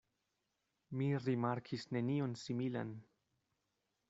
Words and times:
Mi 1.01 1.09
rimarkis 1.25 1.85
nenion 1.99 2.35
similan. 2.47 2.97